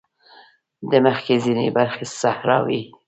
[0.89, 2.81] د مځکې ځینې برخې صحراوې دي.